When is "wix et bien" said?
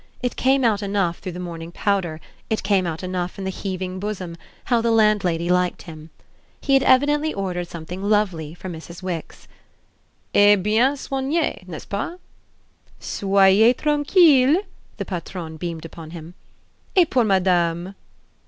9.03-10.93